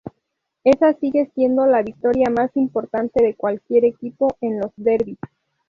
Esa 0.63 0.93
sigue 0.93 1.29
siendo 1.35 1.67
la 1.67 1.83
victoria 1.83 2.31
más 2.31 2.49
importante 2.57 3.23
de 3.23 3.35
cualquier 3.35 3.85
equipo 3.85 4.35
en 4.41 4.59
los 4.59 4.71
derbis. 4.75 5.19